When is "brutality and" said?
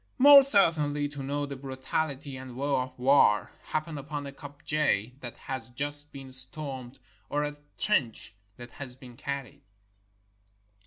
1.55-2.55